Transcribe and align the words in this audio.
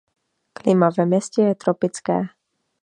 Klima 0.53 0.89
ve 0.97 1.05
městě 1.05 1.41
je 1.41 1.55
tropické. 1.55 2.21